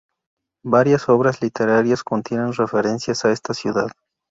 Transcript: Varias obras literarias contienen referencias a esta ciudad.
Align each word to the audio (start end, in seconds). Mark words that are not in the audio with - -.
Varias 0.65 1.07
obras 1.09 1.43
literarias 1.43 2.03
contienen 2.03 2.53
referencias 2.53 3.23
a 3.23 3.31
esta 3.31 3.53
ciudad. 3.53 3.91